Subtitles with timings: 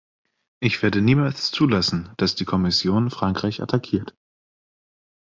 [0.59, 4.15] Ich werde niemals zulassen, dass die Kommission Frankreich attackiert.